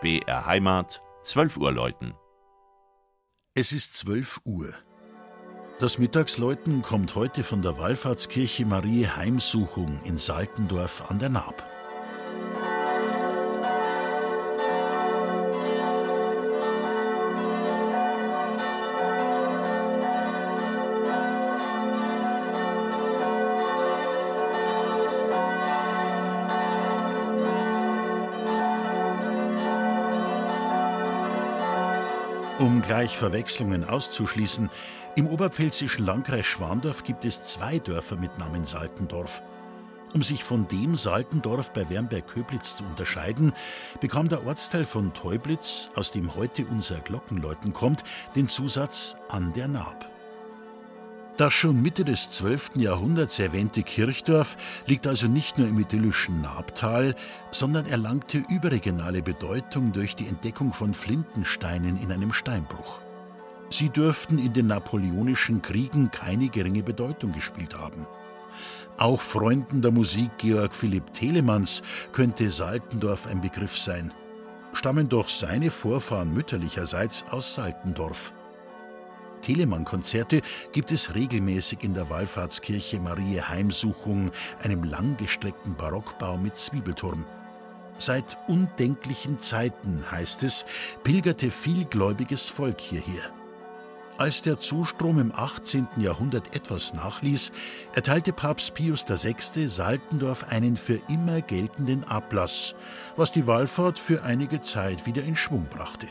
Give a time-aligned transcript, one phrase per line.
[0.00, 2.14] BR Heimat, 12 Uhr läuten.
[3.54, 4.72] Es ist 12 Uhr.
[5.78, 11.66] Das Mittagsläuten kommt heute von der Wallfahrtskirche Marie Heimsuchung in Saltendorf an der Naab.
[32.60, 34.68] Um gleich Verwechslungen auszuschließen,
[35.16, 39.42] im oberpfälzischen Landkreis Schwandorf gibt es zwei Dörfer mit Namen Saltendorf.
[40.12, 43.54] Um sich von dem Saltendorf bei Wernberg-Köblitz zu unterscheiden,
[44.02, 48.04] bekam der Ortsteil von Teublitz, aus dem heute unser Glockenläuten kommt,
[48.36, 50.09] den Zusatz an der Naab.
[51.36, 52.72] Das schon Mitte des 12.
[52.76, 57.14] Jahrhunderts erwähnte Kirchdorf liegt also nicht nur im idyllischen Nabtal,
[57.50, 63.00] sondern erlangte überregionale Bedeutung durch die Entdeckung von Flintensteinen in einem Steinbruch.
[63.70, 68.06] Sie dürften in den napoleonischen Kriegen keine geringe Bedeutung gespielt haben.
[68.98, 74.12] Auch Freunden der Musik Georg Philipp Telemanns könnte Saltendorf ein Begriff sein.
[74.74, 78.34] Stammen doch seine Vorfahren mütterlicherseits aus Saltendorf.
[79.42, 84.30] Telemann-Konzerte gibt es regelmäßig in der Wallfahrtskirche Marie Heimsuchung,
[84.62, 87.24] einem langgestreckten Barockbau mit Zwiebelturm.
[87.98, 90.64] Seit undenklichen Zeiten, heißt es,
[91.02, 93.30] pilgerte vielgläubiges Volk hierher.
[94.20, 95.88] Als der Zustrom im 18.
[95.96, 97.52] Jahrhundert etwas nachließ,
[97.94, 99.66] erteilte Papst Pius VI.
[99.66, 102.74] Saltendorf einen für immer geltenden Ablass,
[103.16, 106.06] was die Wallfahrt für einige Zeit wieder in Schwung brachte.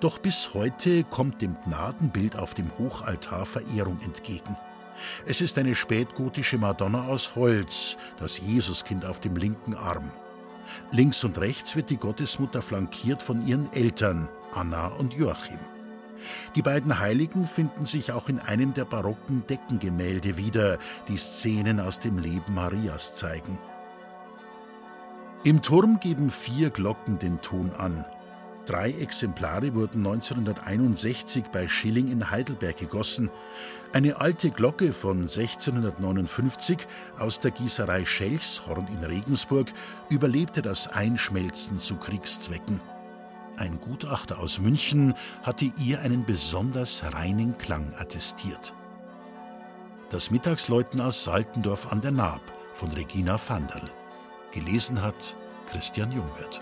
[0.00, 4.56] Doch bis heute kommt dem Gnadenbild auf dem Hochaltar Verehrung entgegen.
[5.26, 10.10] Es ist eine spätgotische Madonna aus Holz, das Jesuskind auf dem linken Arm.
[10.90, 15.58] Links und rechts wird die Gottesmutter flankiert von ihren Eltern, Anna und Joachim.
[16.54, 22.00] Die beiden Heiligen finden sich auch in einem der barocken Deckengemälde wieder, die Szenen aus
[22.00, 23.58] dem Leben Marias zeigen.
[25.44, 28.04] Im Turm geben vier Glocken den Ton an.
[28.66, 33.30] Drei Exemplare wurden 1961 bei Schilling in Heidelberg gegossen.
[33.92, 36.78] Eine alte Glocke von 1659
[37.16, 39.68] aus der Gießerei Schelchshorn in Regensburg
[40.10, 42.80] überlebte das Einschmelzen zu Kriegszwecken.
[43.56, 48.74] Ein Gutachter aus München hatte ihr einen besonders reinen Klang attestiert.
[50.10, 52.42] Das Mittagsläuten aus Saltendorf an der Naab
[52.74, 53.90] von Regina Vanderl.
[54.50, 55.36] Gelesen hat
[55.70, 56.60] Christian Jungwirth.